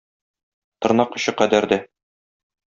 Тырнак 0.85 1.19
очы 1.19 1.35
кадәр 1.43 1.71
дә... 1.75 1.81